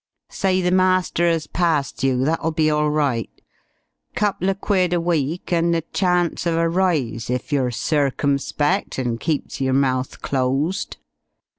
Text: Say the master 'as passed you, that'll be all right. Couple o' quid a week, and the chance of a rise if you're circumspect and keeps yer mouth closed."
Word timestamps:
Say 0.31 0.61
the 0.63 0.71
master 0.71 1.27
'as 1.27 1.45
passed 1.45 2.03
you, 2.03 2.25
that'll 2.25 2.49
be 2.53 2.71
all 2.71 2.89
right. 2.89 3.29
Couple 4.15 4.49
o' 4.49 4.55
quid 4.55 4.93
a 4.93 4.99
week, 4.99 5.53
and 5.53 5.75
the 5.75 5.83
chance 5.93 6.47
of 6.47 6.55
a 6.55 6.67
rise 6.67 7.29
if 7.29 7.51
you're 7.53 7.69
circumspect 7.69 8.97
and 8.97 9.19
keeps 9.19 9.61
yer 9.61 9.73
mouth 9.73 10.23
closed." 10.23 10.97